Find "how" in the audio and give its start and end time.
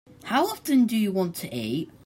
0.23-0.47